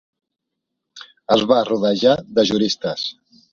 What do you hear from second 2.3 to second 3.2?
de juristes.